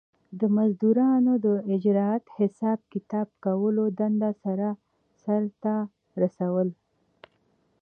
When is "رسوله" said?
6.21-6.73